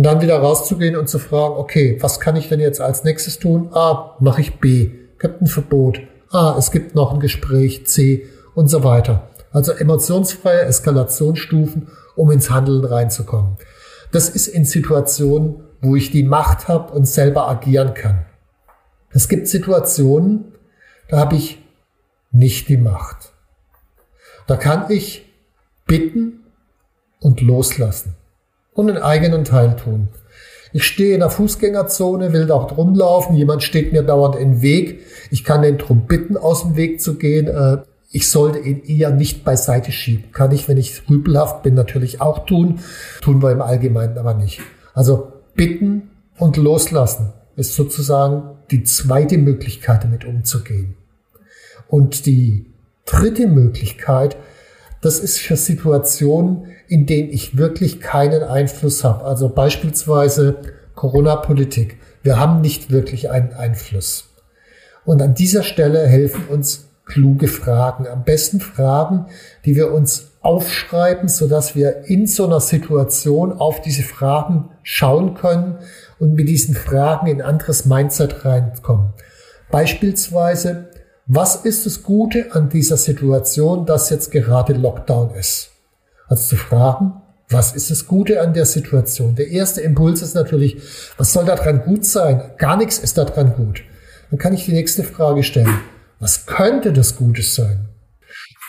Und 0.00 0.04
dann 0.04 0.22
wieder 0.22 0.38
rauszugehen 0.38 0.96
und 0.96 1.10
zu 1.10 1.18
fragen, 1.18 1.56
okay, 1.56 1.98
was 2.00 2.20
kann 2.20 2.34
ich 2.34 2.48
denn 2.48 2.58
jetzt 2.58 2.80
als 2.80 3.04
nächstes 3.04 3.38
tun? 3.38 3.68
A, 3.74 4.16
mache 4.18 4.40
ich 4.40 4.58
B. 4.58 4.92
Gibt 5.18 5.42
ein 5.42 5.46
Verbot. 5.46 6.00
A, 6.30 6.56
es 6.56 6.70
gibt 6.70 6.94
noch 6.94 7.12
ein 7.12 7.20
Gespräch. 7.20 7.86
C 7.86 8.24
und 8.54 8.68
so 8.68 8.82
weiter. 8.82 9.28
Also 9.52 9.72
emotionsfreie 9.72 10.62
Eskalationsstufen, 10.62 11.88
um 12.16 12.30
ins 12.30 12.48
Handeln 12.48 12.82
reinzukommen. 12.82 13.58
Das 14.10 14.30
ist 14.30 14.46
in 14.46 14.64
Situationen, 14.64 15.64
wo 15.82 15.96
ich 15.96 16.10
die 16.10 16.24
Macht 16.24 16.66
habe 16.66 16.94
und 16.94 17.04
selber 17.04 17.50
agieren 17.50 17.92
kann. 17.92 18.24
Es 19.10 19.28
gibt 19.28 19.48
Situationen, 19.48 20.54
da 21.10 21.18
habe 21.18 21.36
ich 21.36 21.62
nicht 22.30 22.70
die 22.70 22.78
Macht. 22.78 23.34
Da 24.46 24.56
kann 24.56 24.90
ich 24.90 25.30
bitten 25.86 26.46
und 27.20 27.42
loslassen 27.42 28.16
und 28.80 28.90
einen 28.90 29.02
eigenen 29.02 29.44
Teil 29.44 29.76
tun. 29.76 30.08
Ich 30.72 30.84
stehe 30.84 31.14
in 31.14 31.20
der 31.20 31.30
Fußgängerzone, 31.30 32.32
will 32.32 32.46
da 32.46 32.58
drum 32.58 32.94
laufen, 32.94 33.34
jemand 33.34 33.62
steht 33.62 33.92
mir 33.92 34.02
dauernd 34.02 34.36
im 34.36 34.62
Weg. 34.62 35.00
Ich 35.30 35.44
kann 35.44 35.62
den 35.62 35.78
drum 35.78 36.06
bitten, 36.06 36.36
aus 36.36 36.62
dem 36.62 36.76
Weg 36.76 37.00
zu 37.00 37.16
gehen. 37.16 37.48
Äh, 37.48 37.78
ich 38.12 38.28
sollte 38.28 38.58
ihn 38.58 38.82
eher 38.84 39.10
nicht 39.10 39.44
beiseite 39.44 39.92
schieben. 39.92 40.32
Kann 40.32 40.52
ich, 40.52 40.68
wenn 40.68 40.78
ich 40.78 41.08
rüpelhaft 41.08 41.62
bin, 41.62 41.74
natürlich 41.74 42.20
auch 42.20 42.46
tun. 42.46 42.80
Tun 43.20 43.42
wir 43.42 43.52
im 43.52 43.62
Allgemeinen 43.62 44.18
aber 44.18 44.34
nicht. 44.34 44.60
Also 44.94 45.32
bitten 45.54 46.10
und 46.38 46.56
loslassen 46.56 47.32
ist 47.56 47.74
sozusagen 47.74 48.56
die 48.70 48.84
zweite 48.84 49.38
Möglichkeit, 49.38 50.04
damit 50.04 50.24
umzugehen. 50.24 50.96
Und 51.88 52.26
die 52.26 52.66
dritte 53.04 53.46
Möglichkeit, 53.46 54.36
das 55.00 55.18
ist 55.18 55.38
für 55.38 55.56
Situationen, 55.56 56.66
in 56.88 57.06
denen 57.06 57.30
ich 57.30 57.56
wirklich 57.56 58.00
keinen 58.00 58.42
Einfluss 58.42 59.04
habe. 59.04 59.24
Also 59.24 59.48
beispielsweise 59.48 60.56
Corona-Politik. 60.94 61.98
Wir 62.22 62.38
haben 62.38 62.60
nicht 62.60 62.90
wirklich 62.90 63.30
einen 63.30 63.52
Einfluss. 63.52 64.28
Und 65.04 65.22
an 65.22 65.34
dieser 65.34 65.62
Stelle 65.62 66.06
helfen 66.06 66.44
uns 66.48 66.90
kluge 67.06 67.48
Fragen. 67.48 68.06
Am 68.06 68.24
besten 68.24 68.60
Fragen, 68.60 69.26
die 69.64 69.74
wir 69.74 69.92
uns 69.92 70.32
aufschreiben, 70.42 71.28
so 71.28 71.48
dass 71.48 71.74
wir 71.74 72.04
in 72.04 72.26
so 72.26 72.46
einer 72.46 72.60
Situation 72.60 73.52
auf 73.52 73.80
diese 73.80 74.02
Fragen 74.02 74.70
schauen 74.82 75.34
können 75.34 75.78
und 76.18 76.34
mit 76.34 76.48
diesen 76.48 76.74
Fragen 76.74 77.26
in 77.26 77.42
anderes 77.42 77.84
Mindset 77.84 78.44
reinkommen. 78.44 79.12
Beispielsweise, 79.70 80.88
was 81.32 81.54
ist 81.54 81.86
das 81.86 82.02
Gute 82.02 82.52
an 82.56 82.70
dieser 82.70 82.96
Situation, 82.96 83.86
dass 83.86 84.10
jetzt 84.10 84.32
gerade 84.32 84.72
Lockdown 84.72 85.32
ist? 85.36 85.70
Also 86.26 86.42
zu 86.42 86.56
fragen, 86.56 87.22
was 87.48 87.72
ist 87.72 87.88
das 87.88 88.08
Gute 88.08 88.40
an 88.40 88.52
der 88.52 88.66
Situation? 88.66 89.36
Der 89.36 89.46
erste 89.46 89.80
Impuls 89.80 90.22
ist 90.22 90.34
natürlich, 90.34 90.82
was 91.18 91.32
soll 91.32 91.44
daran 91.44 91.82
gut 91.82 92.04
sein? 92.04 92.42
Gar 92.58 92.78
nichts 92.78 92.98
ist 92.98 93.16
daran 93.16 93.54
gut. 93.54 93.84
Dann 94.30 94.40
kann 94.40 94.54
ich 94.54 94.64
die 94.64 94.72
nächste 94.72 95.04
Frage 95.04 95.44
stellen. 95.44 95.78
Was 96.18 96.46
könnte 96.46 96.92
das 96.92 97.14
Gutes 97.14 97.54
sein? 97.54 97.89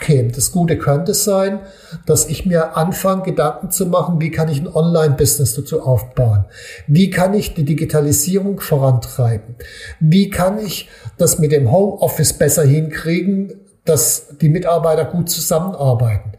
Okay, 0.01 0.31
das 0.34 0.51
Gute 0.51 0.79
könnte 0.79 1.13
sein, 1.13 1.60
dass 2.08 2.25
ich 2.25 2.48
mir 2.48 2.75
anfange, 2.75 3.22
Gedanken 3.22 3.70
zu 3.70 3.86
machen, 3.86 4.20
wie 4.20 4.31
kann 4.31 4.50
ich 4.50 4.60
ein 4.60 4.67
Online-Business 4.67 5.53
dazu 5.53 5.84
aufbauen? 5.84 6.46
Wie 6.88 7.12
kann 7.12 7.36
ich 7.36 7.53
die 7.53 7.65
Digitalisierung 7.65 8.60
vorantreiben? 8.60 9.58
Wie 10.00 10.31
kann 10.31 10.58
ich 10.58 10.89
das 11.20 11.38
mit 11.38 11.51
dem 11.51 11.72
Homeoffice 11.72 12.34
besser 12.34 12.63
hinkriegen, 12.63 13.53
dass 13.86 14.38
die 14.41 14.50
Mitarbeiter 14.50 15.05
gut 15.05 15.29
zusammenarbeiten? 15.29 16.31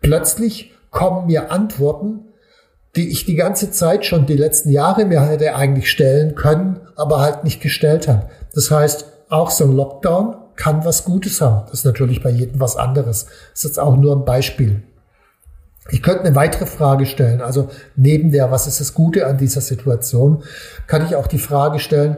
Plötzlich 0.00 0.72
kommen 0.90 1.26
mir 1.26 1.50
Antworten, 1.52 2.20
die 2.96 3.10
ich 3.10 3.26
die 3.26 3.36
ganze 3.36 3.70
Zeit 3.70 4.06
schon 4.06 4.24
die 4.24 4.38
letzten 4.38 4.70
Jahre 4.70 5.04
mir 5.04 5.20
hätte 5.20 5.54
eigentlich 5.54 5.90
stellen 5.90 6.34
können, 6.34 6.80
aber 6.96 7.20
halt 7.20 7.44
nicht 7.44 7.60
gestellt 7.60 8.08
habe. 8.08 8.30
Das 8.54 8.70
heißt, 8.70 9.04
auch 9.28 9.50
so 9.50 9.64
ein 9.64 9.76
Lockdown 9.76 10.36
kann 10.56 10.84
was 10.84 11.04
Gutes 11.04 11.40
haben. 11.40 11.66
Das 11.66 11.80
ist 11.80 11.84
natürlich 11.84 12.22
bei 12.22 12.30
jedem 12.30 12.60
was 12.60 12.76
anderes. 12.76 13.24
Das 13.24 13.60
ist 13.60 13.64
jetzt 13.64 13.78
auch 13.78 13.96
nur 13.96 14.16
ein 14.16 14.24
Beispiel. 14.24 14.82
Ich 15.90 16.02
könnte 16.02 16.24
eine 16.24 16.36
weitere 16.36 16.66
Frage 16.66 17.06
stellen. 17.06 17.40
Also 17.40 17.68
neben 17.96 18.30
der, 18.30 18.50
was 18.50 18.66
ist 18.66 18.80
das 18.80 18.94
Gute 18.94 19.26
an 19.26 19.38
dieser 19.38 19.60
Situation, 19.60 20.44
kann 20.86 21.04
ich 21.04 21.16
auch 21.16 21.26
die 21.26 21.38
Frage 21.38 21.80
stellen, 21.80 22.16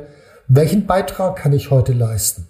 welchen 0.49 0.87
Beitrag 0.87 1.37
kann 1.37 1.53
ich 1.53 1.71
heute 1.71 1.93
leisten? 1.93 2.49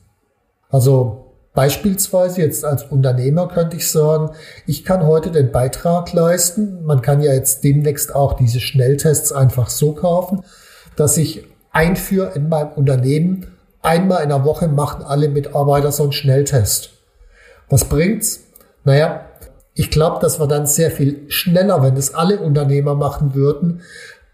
Also 0.68 1.24
Beispielsweise 1.54 2.40
jetzt 2.40 2.64
als 2.64 2.82
Unternehmer 2.82 3.46
könnte 3.46 3.76
ich 3.76 3.88
sagen, 3.88 4.30
ich 4.66 4.84
kann 4.84 5.06
heute 5.06 5.30
den 5.30 5.52
Beitrag 5.52 6.12
leisten. 6.12 6.84
Man 6.84 7.00
kann 7.00 7.22
ja 7.22 7.32
jetzt 7.32 7.62
demnächst 7.62 8.12
auch 8.12 8.32
diese 8.32 8.58
Schnelltests 8.58 9.30
einfach 9.30 9.70
so 9.70 9.92
kaufen, 9.92 10.42
dass 10.96 11.16
ich 11.16 11.46
einführe 11.70 12.32
in 12.34 12.48
meinem 12.48 12.72
Unternehmen 12.72 13.53
Einmal 13.84 14.22
in 14.22 14.30
der 14.30 14.46
Woche 14.46 14.66
machen 14.66 15.04
alle 15.04 15.28
Mitarbeiter 15.28 15.92
so 15.92 16.04
einen 16.04 16.12
Schnelltest. 16.12 16.90
Was 17.68 17.84
bringt's? 17.84 18.40
Naja, 18.82 19.26
ich 19.74 19.90
glaube, 19.90 20.20
dass 20.20 20.40
wir 20.40 20.46
dann 20.46 20.66
sehr 20.66 20.90
viel 20.90 21.30
schneller, 21.30 21.82
wenn 21.82 21.94
das 21.94 22.14
alle 22.14 22.40
Unternehmer 22.40 22.94
machen 22.94 23.34
würden, 23.34 23.82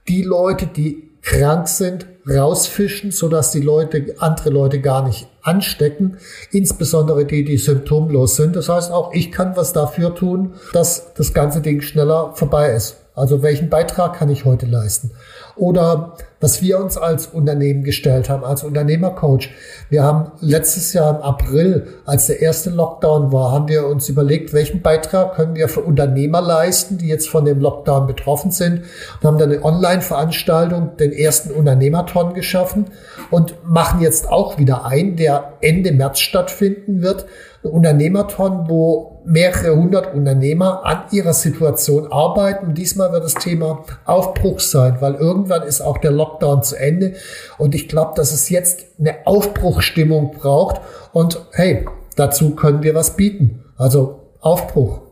die 0.06 0.22
Leute, 0.22 0.68
die 0.68 1.10
krank 1.22 1.66
sind, 1.66 2.06
rausfischen, 2.28 3.10
sodass 3.10 3.50
die 3.50 3.60
Leute, 3.60 4.14
andere 4.20 4.50
Leute 4.50 4.80
gar 4.80 5.04
nicht 5.04 5.26
anstecken, 5.42 6.18
insbesondere 6.52 7.24
die, 7.24 7.44
die 7.44 7.58
symptomlos 7.58 8.36
sind. 8.36 8.54
Das 8.54 8.68
heißt, 8.68 8.92
auch 8.92 9.12
ich 9.12 9.32
kann 9.32 9.56
was 9.56 9.72
dafür 9.72 10.14
tun, 10.14 10.54
dass 10.72 11.12
das 11.14 11.34
ganze 11.34 11.60
Ding 11.60 11.80
schneller 11.80 12.36
vorbei 12.36 12.70
ist. 12.70 12.98
Also 13.20 13.42
welchen 13.42 13.68
Beitrag 13.68 14.14
kann 14.14 14.30
ich 14.30 14.46
heute 14.46 14.64
leisten? 14.64 15.10
Oder 15.56 16.14
was 16.40 16.62
wir 16.62 16.80
uns 16.80 16.96
als 16.96 17.26
Unternehmen 17.26 17.84
gestellt 17.84 18.30
haben, 18.30 18.44
als 18.44 18.64
Unternehmercoach. 18.64 19.50
Wir 19.90 20.02
haben 20.02 20.32
letztes 20.40 20.94
Jahr 20.94 21.16
im 21.16 21.22
April, 21.22 21.86
als 22.06 22.28
der 22.28 22.40
erste 22.40 22.70
Lockdown 22.70 23.30
war, 23.30 23.52
haben 23.52 23.68
wir 23.68 23.86
uns 23.86 24.08
überlegt, 24.08 24.54
welchen 24.54 24.80
Beitrag 24.80 25.34
können 25.34 25.54
wir 25.54 25.68
für 25.68 25.80
Unternehmer 25.80 26.40
leisten, 26.40 26.96
die 26.96 27.08
jetzt 27.08 27.28
von 27.28 27.44
dem 27.44 27.60
Lockdown 27.60 28.06
betroffen 28.06 28.52
sind 28.52 28.84
und 29.20 29.26
haben 29.26 29.38
dann 29.38 29.52
eine 29.52 29.62
Online-Veranstaltung, 29.62 30.96
den 30.96 31.12
ersten 31.12 31.50
Unternehmerton 31.50 32.32
geschaffen 32.32 32.86
und 33.30 33.54
machen 33.64 34.00
jetzt 34.00 34.26
auch 34.30 34.58
wieder 34.58 34.86
ein, 34.86 35.16
der 35.16 35.52
Ende 35.60 35.92
März 35.92 36.20
stattfinden 36.20 37.02
wird. 37.02 37.26
Unternehmerton, 37.62 38.64
wo 38.68 39.09
mehrere 39.24 39.76
hundert 39.76 40.14
Unternehmer 40.14 40.84
an 40.84 41.04
ihrer 41.10 41.32
Situation 41.32 42.10
arbeiten. 42.10 42.74
Diesmal 42.74 43.12
wird 43.12 43.24
das 43.24 43.34
Thema 43.34 43.84
Aufbruch 44.04 44.60
sein, 44.60 44.96
weil 45.00 45.14
irgendwann 45.14 45.62
ist 45.62 45.80
auch 45.80 45.98
der 45.98 46.10
Lockdown 46.10 46.62
zu 46.62 46.76
Ende. 46.76 47.14
Und 47.58 47.74
ich 47.74 47.88
glaube, 47.88 48.12
dass 48.16 48.32
es 48.32 48.48
jetzt 48.48 48.84
eine 48.98 49.26
Aufbruchstimmung 49.26 50.32
braucht. 50.32 50.80
Und 51.12 51.46
hey, 51.52 51.86
dazu 52.16 52.54
können 52.54 52.82
wir 52.82 52.94
was 52.94 53.16
bieten. 53.16 53.64
Also 53.76 54.20
Aufbruch. 54.40 55.02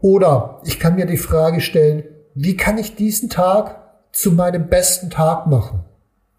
Oder 0.00 0.60
ich 0.64 0.78
kann 0.78 0.96
mir 0.96 1.06
die 1.06 1.16
Frage 1.16 1.60
stellen, 1.60 2.04
wie 2.34 2.56
kann 2.56 2.78
ich 2.78 2.96
diesen 2.96 3.30
Tag 3.30 3.80
zu 4.12 4.32
meinem 4.32 4.68
besten 4.68 5.08
Tag 5.08 5.46
machen? 5.46 5.84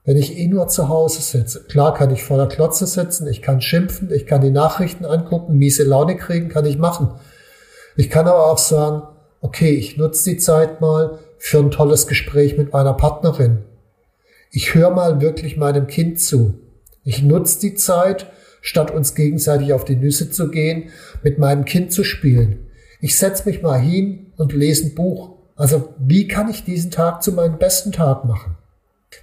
Wenn 0.05 0.17
ich 0.17 0.37
eh 0.37 0.47
nur 0.47 0.67
zu 0.67 0.87
Hause 0.87 1.21
sitze. 1.21 1.63
Klar 1.63 1.93
kann 1.95 2.11
ich 2.11 2.23
vor 2.23 2.37
der 2.37 2.47
Klotze 2.47 2.85
sitzen, 2.85 3.27
ich 3.27 3.41
kann 3.41 3.59
schimpfen, 3.59 4.11
ich 4.13 4.27
kann 4.27 4.41
die 4.41 4.51
Nachrichten 4.51 5.05
angucken, 5.05 5.57
miese 5.57 5.83
Laune 5.83 6.15
kriegen, 6.15 6.49
kann 6.49 6.65
ich 6.65 6.77
machen. 6.77 7.09
Ich 7.97 8.09
kann 8.09 8.27
aber 8.27 8.51
auch 8.51 8.59
sagen, 8.59 9.01
okay, 9.41 9.71
ich 9.71 9.97
nutze 9.97 10.31
die 10.31 10.37
Zeit 10.37 10.79
mal 10.79 11.19
für 11.37 11.59
ein 11.59 11.71
tolles 11.71 12.07
Gespräch 12.07 12.57
mit 12.57 12.71
meiner 12.71 12.93
Partnerin. 12.93 13.63
Ich 14.51 14.73
höre 14.75 14.91
mal 14.91 15.21
wirklich 15.21 15.57
meinem 15.57 15.87
Kind 15.87 16.19
zu. 16.19 16.53
Ich 17.03 17.23
nutze 17.23 17.59
die 17.59 17.75
Zeit, 17.75 18.27
statt 18.61 18.91
uns 18.91 19.15
gegenseitig 19.15 19.73
auf 19.73 19.85
die 19.85 19.95
Nüsse 19.95 20.29
zu 20.29 20.49
gehen, 20.49 20.89
mit 21.23 21.39
meinem 21.39 21.65
Kind 21.65 21.91
zu 21.91 22.03
spielen. 22.03 22.67
Ich 23.01 23.17
setze 23.17 23.47
mich 23.47 23.61
mal 23.61 23.79
hin 23.79 24.33
und 24.37 24.53
lese 24.53 24.87
ein 24.87 24.95
Buch. 24.95 25.35
Also 25.55 25.93
wie 25.99 26.27
kann 26.27 26.49
ich 26.49 26.63
diesen 26.63 26.91
Tag 26.91 27.23
zu 27.23 27.31
meinem 27.31 27.57
besten 27.57 27.91
Tag 27.91 28.25
machen? 28.25 28.54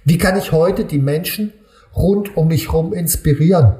Wie 0.05 0.17
kann 0.17 0.37
ich 0.37 0.51
heute 0.51 0.85
die 0.85 0.99
Menschen 0.99 1.53
rund 1.95 2.35
um 2.37 2.47
mich 2.47 2.71
herum 2.71 2.93
inspirieren? 2.93 3.75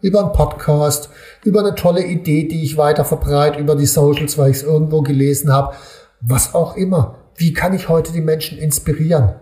Über 0.00 0.20
einen 0.20 0.32
Podcast, 0.32 1.10
über 1.44 1.60
eine 1.60 1.74
tolle 1.74 2.04
Idee, 2.04 2.46
die 2.46 2.62
ich 2.62 2.76
weiter 2.76 3.04
verbreite, 3.04 3.58
über 3.58 3.74
die 3.74 3.86
Socials, 3.86 4.38
weil 4.38 4.50
ich 4.50 4.58
es 4.58 4.62
irgendwo 4.62 5.02
gelesen 5.02 5.52
habe, 5.52 5.74
was 6.20 6.54
auch 6.54 6.76
immer. 6.76 7.18
Wie 7.36 7.52
kann 7.52 7.74
ich 7.74 7.88
heute 7.88 8.12
die 8.12 8.20
Menschen 8.20 8.58
inspirieren? 8.58 9.34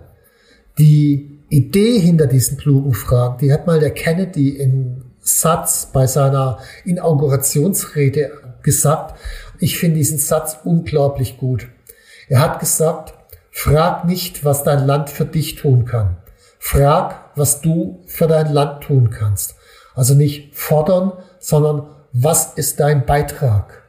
Die 0.79 1.41
Idee 1.49 1.99
hinter 1.99 2.27
diesen 2.27 2.59
klugen 2.59 2.93
Fragen, 2.93 3.39
die 3.39 3.53
hat 3.53 3.67
mal 3.67 3.81
der 3.81 3.93
Kennedy 3.93 4.51
in 4.51 5.03
Satz 5.21 5.91
bei 5.93 6.07
seiner 6.07 6.59
Inaugurationsrede 6.85 8.33
gesagt. 8.63 9.19
Ich 9.59 9.79
finde 9.79 9.97
diesen 9.97 10.19
Satz 10.19 10.59
unglaublich 10.65 11.39
gut. 11.39 11.69
Er 12.29 12.41
hat 12.41 12.61
gesagt, 12.61 13.15
Frag 13.59 14.05
nicht, 14.05 14.45
was 14.45 14.65
dein 14.65 14.87
Land 14.87 15.09
für 15.09 15.25
dich 15.25 15.55
tun 15.55 15.87
kann. 15.87 16.19
Frag, 16.59 17.31
was 17.37 17.63
du 17.63 18.03
für 18.07 18.27
dein 18.27 18.53
Land 18.53 18.85
tun 18.85 19.09
kannst. 19.09 19.55
Also 19.95 20.13
nicht 20.13 20.55
fordern, 20.55 21.15
sondern 21.41 21.87
was 22.13 22.53
ist 22.53 22.81
dein 22.81 23.07
Beitrag? 23.07 23.83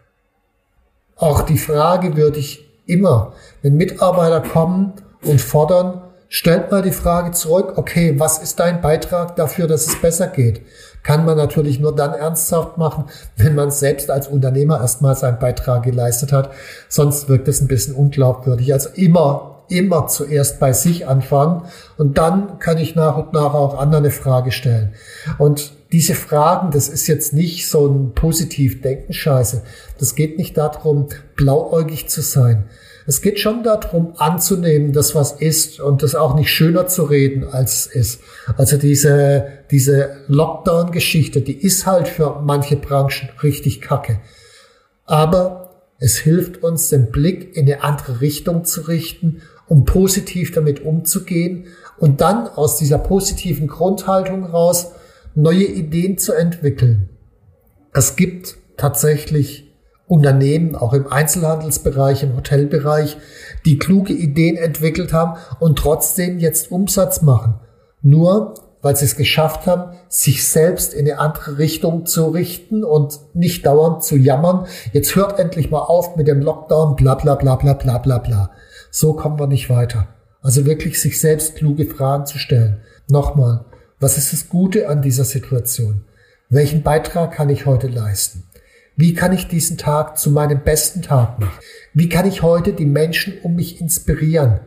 Auch 1.18 1.42
die 1.42 1.58
Frage 1.58 2.16
würde 2.16 2.40
ich 2.40 2.66
immer, 2.86 3.34
wenn 3.62 3.76
Mitarbeiter 3.76 4.40
kommen 4.40 4.94
und 5.26 5.42
fordern, 5.42 6.02
stellt 6.30 6.72
mal 6.72 6.82
die 6.82 6.92
Frage 6.92 7.32
zurück, 7.32 7.74
okay, 7.76 8.18
was 8.18 8.40
ist 8.40 8.62
dein 8.62 8.80
Beitrag 8.80 9.36
dafür, 9.36 9.68
dass 9.68 9.86
es 9.86 10.00
besser 10.02 10.28
geht? 10.28 10.62
Kann 11.04 11.26
man 11.26 11.36
natürlich 11.36 11.78
nur 11.78 11.94
dann 11.94 12.14
ernsthaft 12.14 12.78
machen, 12.78 13.10
wenn 13.36 13.54
man 13.54 13.70
selbst 13.70 14.10
als 14.10 14.30
Unternehmer 14.30 14.80
erstmal 14.80 15.18
seinen 15.18 15.40
Beitrag 15.40 15.84
geleistet 15.84 16.32
hat. 16.32 16.52
Sonst 16.88 17.28
wirkt 17.28 17.50
es 17.50 17.60
ein 17.60 17.68
bisschen 17.68 17.96
unglaubwürdig. 17.96 18.72
Also 18.72 18.90
immer 18.96 19.57
immer 19.70 20.08
zuerst 20.08 20.60
bei 20.60 20.74
sich 20.74 21.08
anfangen 21.08 21.64
und 21.98 22.18
dann 22.18 22.60
kann 22.60 22.78
ich 22.78 22.96
nach 22.96 23.18
und 23.18 23.34
nach 23.34 23.54
auch 23.54 23.78
anderen 23.78 24.06
eine 24.06 24.14
Frage 24.14 24.52
stellen. 24.52 24.94
Und 25.38 25.74
diese 25.92 26.16
Fragen, 26.16 26.72
das 26.72 26.90
ist 26.90 27.08
jetzt 27.08 27.34
nicht 27.34 27.70
so 27.70 27.88
ein 27.88 28.14
positiv 28.14 28.82
denken 28.82 29.14
Scheiße. 29.14 29.64
Das 30.00 30.16
geht 30.16 30.38
nicht 30.38 30.58
darum, 30.58 31.08
blauäugig 31.36 32.10
zu 32.10 32.22
sein. 32.22 32.66
Es 33.10 33.22
geht 33.22 33.40
schon 33.40 33.64
darum, 33.64 34.16
anzunehmen, 34.18 34.92
dass 34.92 35.16
was 35.16 35.32
ist 35.32 35.80
und 35.80 36.04
das 36.04 36.14
auch 36.14 36.36
nicht 36.36 36.52
schöner 36.52 36.88
zu 36.88 37.04
reden, 37.04 37.46
als 37.46 37.86
es 37.86 37.88
ist. 37.88 38.22
Also 38.58 38.76
diese, 38.78 39.48
diese 39.72 40.18
Lockdown-Geschichte, 40.28 41.40
die 41.40 41.58
ist 41.58 41.86
halt 41.86 42.10
für 42.10 42.42
manche 42.44 42.76
Branchen 42.76 43.30
richtig 43.42 43.80
kacke. 43.80 44.20
Aber 45.06 45.68
es 46.00 46.18
hilft 46.18 46.64
uns, 46.64 46.90
den 46.90 47.10
Blick 47.10 47.56
in 47.56 47.66
eine 47.66 47.82
andere 47.82 48.20
Richtung 48.20 48.66
zu 48.66 48.82
richten, 48.82 49.42
um 49.68 49.86
positiv 49.86 50.52
damit 50.52 50.84
umzugehen 50.84 51.66
und 51.98 52.22
dann 52.22 52.48
aus 52.48 52.78
dieser 52.78 52.98
positiven 52.98 53.68
Grundhaltung 53.68 54.46
raus 54.46 54.92
neue 55.36 55.66
Ideen 55.66 56.18
zu 56.18 56.34
entwickeln. 56.34 57.10
Es 57.94 58.16
gibt 58.16 58.58
tatsächlich 58.78 59.68
Unternehmen, 60.08 60.76
auch 60.76 60.94
im 60.94 61.08
Einzelhandelsbereich, 61.08 62.24
im 62.24 62.36
Hotelbereich, 62.36 63.18
die 63.66 63.78
kluge 63.78 64.14
Ideen 64.14 64.56
entwickelt 64.56 65.12
haben 65.12 65.38
und 65.60 65.78
trotzdem 65.78 66.40
jetzt 66.40 66.72
Umsatz 66.72 67.22
machen. 67.22 67.56
Nur 68.02 68.54
weil 68.82 68.96
sie 68.96 69.06
es 69.06 69.16
geschafft 69.16 69.68
haben, 69.68 69.96
sich 70.08 70.48
selbst 70.48 70.94
in 70.94 71.10
eine 71.10 71.20
andere 71.20 71.58
Richtung 71.58 72.06
zu 72.06 72.28
richten 72.28 72.84
und 72.84 73.20
nicht 73.34 73.66
dauernd 73.66 74.04
zu 74.04 74.16
jammern. 74.16 74.68
Jetzt 74.94 75.16
hört 75.16 75.40
endlich 75.40 75.72
mal 75.72 75.82
auf 75.82 76.16
mit 76.16 76.28
dem 76.28 76.42
Lockdown, 76.42 76.96
bla 76.96 77.16
bla 77.16 77.36
bla 77.36 77.56
bla 77.56 77.74
bla 77.74 77.98
bla 77.98 78.18
bla. 78.20 78.52
So 78.92 79.14
kommen 79.14 79.40
wir 79.40 79.48
nicht 79.48 79.70
weiter. 79.70 80.08
Also 80.42 80.66
wirklich 80.66 81.02
sich 81.02 81.20
selbst 81.20 81.56
kluge 81.56 81.86
Fragen 81.86 82.26
zu 82.26 82.38
stellen. 82.38 82.82
Nochmal, 83.10 83.66
was 84.00 84.18
ist 84.18 84.32
das 84.32 84.50
Gute 84.50 84.90
an 84.90 85.02
dieser 85.02 85.26
Situation? 85.26 86.06
Welchen 86.50 86.84
Beitrag 86.84 87.34
kann 87.34 87.50
ich 87.50 87.66
heute 87.66 87.88
leisten? 87.88 88.44
Wie 88.96 89.14
kann 89.14 89.34
ich 89.34 89.48
diesen 89.48 89.78
Tag 89.78 90.18
zu 90.18 90.32
meinem 90.32 90.64
besten 90.64 91.02
Tag 91.02 91.40
machen? 91.40 91.60
Wie 91.94 92.10
kann 92.10 92.28
ich 92.28 92.42
heute 92.42 92.74
die 92.74 92.86
Menschen 92.86 93.40
um 93.44 93.56
mich 93.56 93.82
inspirieren? 93.82 94.62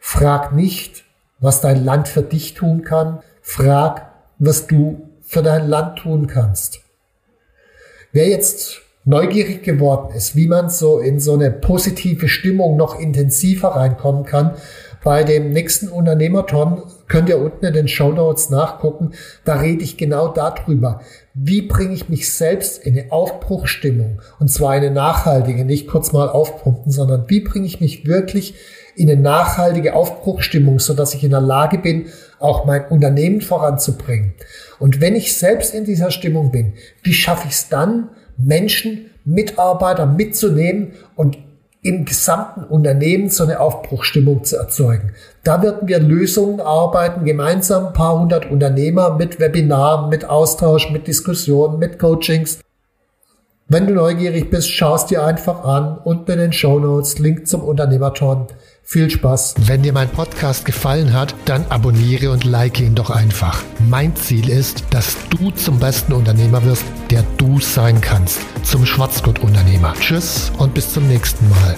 Frag 0.00 0.52
nicht, 0.52 1.04
was 1.40 1.60
dein 1.60 1.84
Land 1.84 2.08
für 2.08 2.22
dich 2.22 2.54
tun 2.54 2.82
kann. 2.82 3.20
Frag, 3.50 4.12
was 4.38 4.66
du 4.66 5.08
für 5.22 5.42
dein 5.42 5.68
Land 5.68 6.00
tun 6.00 6.26
kannst. 6.26 6.80
Wer 8.12 8.28
jetzt 8.28 8.82
neugierig 9.06 9.62
geworden 9.62 10.14
ist, 10.14 10.36
wie 10.36 10.46
man 10.46 10.68
so 10.68 10.98
in 10.98 11.18
so 11.18 11.32
eine 11.32 11.50
positive 11.50 12.28
Stimmung 12.28 12.76
noch 12.76 13.00
intensiver 13.00 13.68
reinkommen 13.68 14.26
kann, 14.26 14.56
bei 15.02 15.24
dem 15.24 15.50
nächsten 15.50 15.88
Unternehmerton 15.88 16.82
könnt 17.06 17.30
ihr 17.30 17.38
unten 17.38 17.64
in 17.64 17.72
den 17.72 17.88
Show 17.88 18.12
Notes 18.12 18.50
nachgucken. 18.50 19.12
Da 19.46 19.54
rede 19.54 19.82
ich 19.82 19.96
genau 19.96 20.28
darüber. 20.28 21.00
Wie 21.32 21.62
bringe 21.62 21.94
ich 21.94 22.10
mich 22.10 22.30
selbst 22.30 22.84
in 22.84 22.98
eine 22.98 23.10
Aufbruchstimmung? 23.10 24.20
Und 24.38 24.48
zwar 24.48 24.72
eine 24.72 24.90
nachhaltige, 24.90 25.64
nicht 25.64 25.88
kurz 25.88 26.12
mal 26.12 26.28
aufpumpen, 26.28 26.92
sondern 26.92 27.24
wie 27.28 27.40
bringe 27.40 27.64
ich 27.66 27.80
mich 27.80 28.06
wirklich 28.06 28.56
in 28.94 29.08
eine 29.08 29.18
nachhaltige 29.18 29.94
Aufbruchstimmung, 29.94 30.80
so 30.80 30.92
dass 30.92 31.14
ich 31.14 31.24
in 31.24 31.30
der 31.30 31.40
Lage 31.40 31.78
bin, 31.78 32.08
auch 32.40 32.64
mein 32.64 32.86
Unternehmen 32.86 33.40
voranzubringen. 33.40 34.34
Und 34.78 35.00
wenn 35.00 35.16
ich 35.16 35.36
selbst 35.36 35.74
in 35.74 35.84
dieser 35.84 36.10
Stimmung 36.10 36.52
bin, 36.52 36.74
wie 37.02 37.12
schaffe 37.12 37.48
ich 37.48 37.54
es 37.54 37.68
dann, 37.68 38.10
Menschen, 38.36 39.10
Mitarbeiter 39.24 40.06
mitzunehmen 40.06 40.92
und 41.16 41.38
im 41.82 42.04
gesamten 42.04 42.64
Unternehmen 42.64 43.30
so 43.30 43.44
eine 43.44 43.60
Aufbruchstimmung 43.60 44.44
zu 44.44 44.56
erzeugen. 44.56 45.12
Da 45.44 45.62
werden 45.62 45.86
wir 45.86 46.00
Lösungen 46.00 46.60
arbeiten, 46.60 47.24
gemeinsam 47.24 47.88
ein 47.88 47.92
paar 47.92 48.18
hundert 48.18 48.50
Unternehmer 48.50 49.16
mit 49.16 49.38
Webinaren, 49.38 50.08
mit 50.08 50.24
Austausch, 50.24 50.90
mit 50.90 51.06
Diskussionen, 51.06 51.78
mit 51.78 51.98
Coachings. 51.98 52.60
Wenn 53.70 53.86
du 53.86 53.92
neugierig 53.92 54.48
bist, 54.48 54.72
schaust 54.72 55.10
dir 55.10 55.22
einfach 55.22 55.62
an. 55.62 55.98
Unten 55.98 56.30
in 56.30 56.38
den 56.38 56.52
Show 56.54 56.78
Notes 56.80 57.18
Link 57.18 57.46
zum 57.46 57.60
Unternehmerton. 57.60 58.46
Viel 58.82 59.10
Spaß. 59.10 59.56
Wenn 59.66 59.82
dir 59.82 59.92
mein 59.92 60.08
Podcast 60.08 60.64
gefallen 60.64 61.12
hat, 61.12 61.34
dann 61.44 61.66
abonniere 61.68 62.30
und 62.30 62.44
like 62.44 62.80
ihn 62.80 62.94
doch 62.94 63.10
einfach. 63.10 63.62
Mein 63.86 64.16
Ziel 64.16 64.48
ist, 64.48 64.84
dass 64.88 65.18
du 65.28 65.50
zum 65.50 65.78
besten 65.78 66.14
Unternehmer 66.14 66.64
wirst, 66.64 66.86
der 67.10 67.24
du 67.36 67.60
sein 67.60 68.00
kannst. 68.00 68.40
Zum 68.62 68.86
Schwarzgurt-Unternehmer. 68.86 69.92
Tschüss 70.00 70.50
und 70.56 70.72
bis 70.72 70.90
zum 70.90 71.06
nächsten 71.06 71.46
Mal. 71.50 71.76